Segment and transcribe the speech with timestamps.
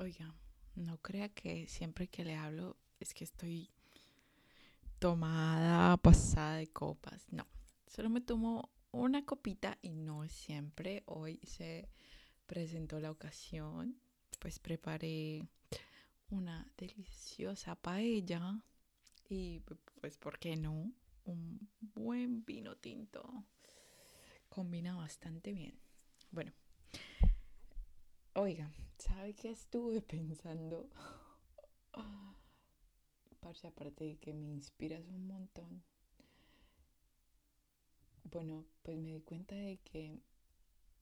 [0.00, 0.34] Oiga,
[0.76, 3.68] no crea que siempre que le hablo es que estoy
[4.98, 7.26] tomada, pasada de copas.
[7.30, 7.46] No,
[7.86, 11.02] solo me tomo una copita y no siempre.
[11.04, 11.90] Hoy se
[12.46, 14.00] presentó la ocasión,
[14.38, 15.46] pues preparé
[16.30, 18.58] una deliciosa paella
[19.28, 19.60] y
[20.00, 20.94] pues, ¿por qué no?
[21.24, 23.44] Un buen vino tinto.
[24.48, 25.78] Combina bastante bien.
[26.30, 26.54] Bueno,
[28.40, 30.88] oiga, ¿sabe qué estuve pensando?
[33.40, 35.82] Parce, aparte de que me inspiras un montón.
[38.24, 40.20] Bueno, pues me di cuenta de que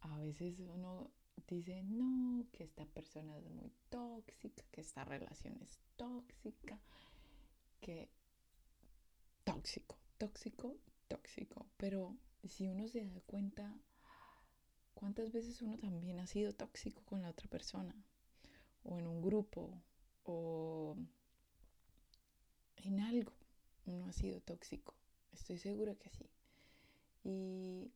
[0.00, 1.10] a veces uno
[1.46, 6.80] dice, no, que esta persona es muy tóxica, que esta relación es tóxica,
[7.80, 8.08] que
[9.44, 11.66] tóxico, tóxico, tóxico.
[11.76, 13.76] Pero si uno se da cuenta,
[14.98, 17.94] ¿cuántas veces uno también ha sido tóxico con la otra persona?
[18.82, 19.80] O en un grupo,
[20.24, 20.96] o
[22.78, 23.32] en algo,
[23.86, 24.94] uno ha sido tóxico.
[25.32, 26.28] Estoy segura que sí.
[27.22, 27.92] Y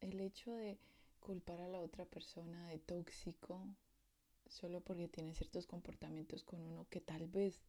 [0.00, 0.78] el hecho de
[1.18, 3.66] culpar a la otra persona de tóxico
[4.46, 7.64] solo porque tiene ciertos comportamientos con uno que tal vez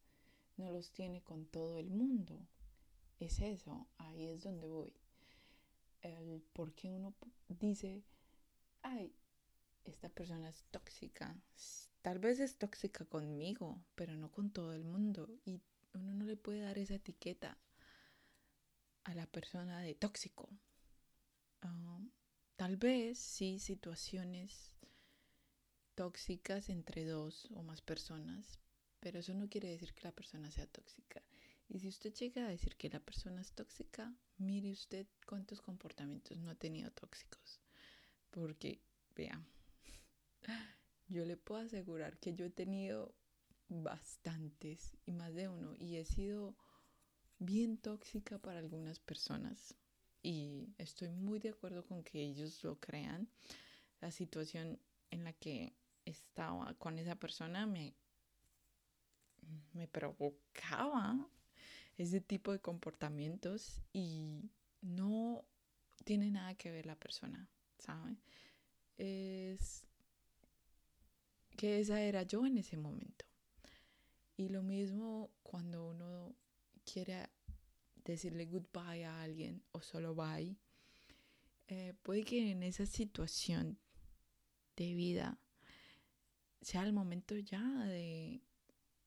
[0.56, 2.38] no los tiene con todo el mundo.
[3.18, 4.92] Es eso, ahí es donde voy.
[6.02, 7.14] El por qué uno
[7.48, 8.04] dice,
[8.86, 9.12] ay,
[9.84, 11.36] esta persona es tóxica.
[12.02, 15.28] Tal vez es tóxica conmigo, pero no con todo el mundo.
[15.44, 15.60] Y
[15.94, 17.58] uno no le puede dar esa etiqueta
[19.04, 20.48] a la persona de tóxico.
[21.62, 22.00] Ah,
[22.56, 24.72] Tal vez sí situaciones
[25.94, 28.60] tóxicas entre dos o más personas,
[28.98, 31.22] pero eso no quiere decir que la persona sea tóxica.
[31.68, 36.38] Y si usted llega a decir que la persona es tóxica, mire usted cuántos comportamientos
[36.38, 37.60] no ha tenido tóxicos.
[38.36, 38.82] Porque,
[39.14, 39.42] vea,
[41.08, 43.14] yo le puedo asegurar que yo he tenido
[43.68, 46.54] bastantes y más de uno y he sido
[47.38, 49.74] bien tóxica para algunas personas
[50.22, 53.26] y estoy muy de acuerdo con que ellos lo crean.
[54.02, 54.78] La situación
[55.10, 55.74] en la que
[56.04, 57.94] estaba con esa persona me,
[59.72, 61.26] me provocaba
[61.96, 64.50] ese tipo de comportamientos y
[64.82, 65.46] no
[66.04, 67.48] tiene nada que ver la persona,
[68.96, 69.86] Es
[71.56, 73.24] que esa era yo en ese momento.
[74.36, 76.34] Y lo mismo cuando uno
[76.84, 77.28] quiere
[78.04, 80.56] decirle goodbye a alguien o solo bye,
[81.68, 83.78] eh, puede que en esa situación
[84.76, 85.38] de vida
[86.60, 88.42] sea el momento ya de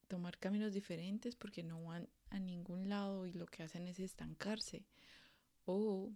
[0.08, 4.86] tomar caminos diferentes porque no van a ningún lado y lo que hacen es estancarse.
[5.66, 6.12] O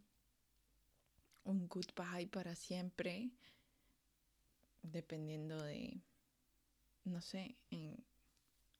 [1.44, 3.32] un goodbye para siempre,
[4.82, 6.02] dependiendo de,
[7.06, 8.04] no sé, en,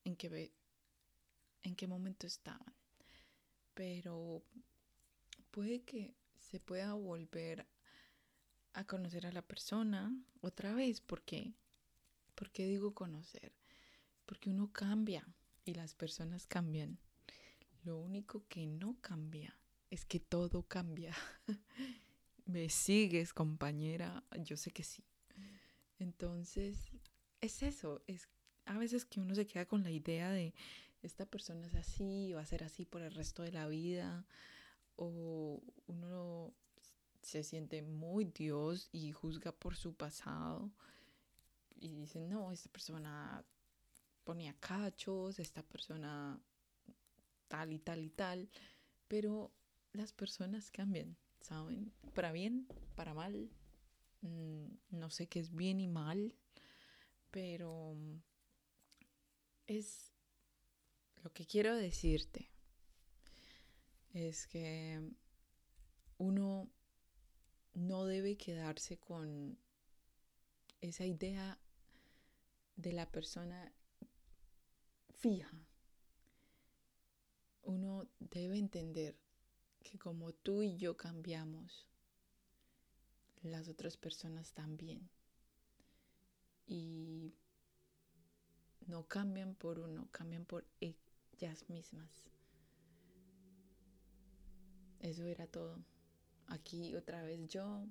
[0.04, 0.52] en, qué,
[1.62, 2.74] en qué momento estaban
[3.74, 4.42] pero
[5.50, 7.66] puede que se pueda volver
[8.72, 11.00] a conocer a la persona otra vez.
[11.00, 11.54] ¿Por qué?
[12.34, 13.52] ¿Por qué digo conocer?
[14.26, 15.26] Porque uno cambia
[15.64, 16.98] y las personas cambian.
[17.82, 19.58] Lo único que no cambia
[19.90, 21.14] es que todo cambia.
[22.46, 24.22] ¿Me sigues, compañera?
[24.42, 25.04] Yo sé que sí.
[25.98, 26.90] Entonces,
[27.40, 28.28] es eso, es
[28.66, 30.54] a veces que uno se queda con la idea de
[31.02, 34.26] esta persona es así, va a ser así por el resto de la vida,
[34.96, 36.54] o uno
[37.22, 40.70] se siente muy Dios y juzga por su pasado
[41.76, 43.44] y dice, no, esta persona
[44.24, 46.40] ponía cachos, esta persona
[47.48, 48.48] tal y tal y tal,
[49.08, 49.52] pero
[49.92, 51.92] las personas cambian, ¿saben?
[52.14, 53.50] Para bien, para mal,
[54.22, 56.34] mm, no sé qué es bien y mal,
[57.30, 57.96] pero
[59.66, 60.12] es
[61.22, 62.50] lo que quiero decirte
[64.14, 65.00] es que
[66.18, 66.70] uno
[67.74, 69.58] no debe quedarse con
[70.80, 71.58] esa idea
[72.76, 73.72] de la persona
[75.10, 75.50] fija.
[77.62, 79.23] Uno debe entender
[79.84, 81.86] que como tú y yo cambiamos,
[83.42, 85.08] las otras personas también.
[86.66, 87.34] Y
[88.86, 92.10] no cambian por uno, cambian por ellas mismas.
[95.00, 95.84] Eso era todo.
[96.46, 97.86] Aquí otra vez yo,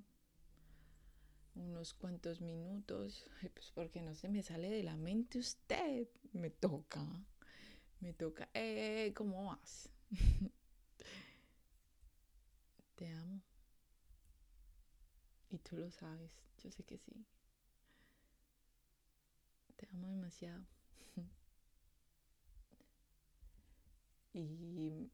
[1.54, 3.24] unos cuantos minutos,
[3.54, 7.06] pues porque no se me sale de la mente usted, me toca,
[8.00, 9.90] me toca, eh, ¿cómo vas?
[15.54, 17.24] Y tú lo sabes, yo sé que sí.
[19.76, 20.66] Te amo demasiado.
[24.32, 25.12] y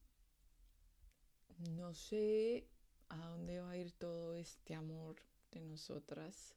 [1.76, 2.66] no sé
[3.10, 5.16] a dónde va a ir todo este amor
[5.50, 6.56] de nosotras,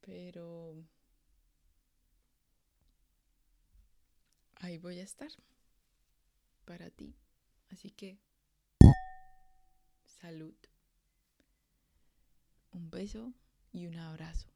[0.00, 0.76] pero
[4.60, 5.32] ahí voy a estar
[6.64, 7.16] para ti.
[7.70, 8.20] Así que,
[10.06, 10.54] salud.
[12.74, 13.32] Un beso
[13.70, 14.48] y un abrazo.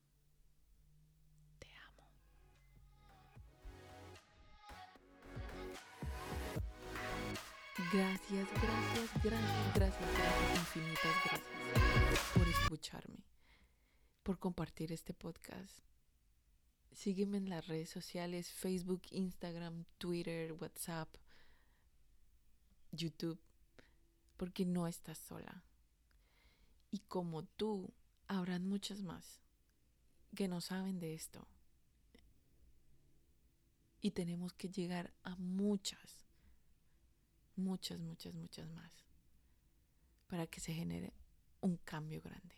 [1.61, 2.11] Te amo.
[7.93, 13.25] Gracias, gracias, gracias, gracias, gracias, infinitas gracias por escucharme,
[14.25, 15.79] por compartir este podcast.
[16.91, 21.09] Sígueme en las redes sociales, Facebook, Instagram, Twitter, WhatsApp,
[22.91, 23.39] YouTube,
[24.37, 25.63] porque no estás sola.
[26.91, 27.95] Y como tú,
[28.29, 29.41] habrán muchas más
[30.35, 31.47] que no saben de esto.
[34.01, 36.29] Y tenemos que llegar a muchas,
[37.57, 38.93] muchas, muchas, muchas más
[40.29, 41.13] para que se genere
[41.61, 42.55] un cambio grande.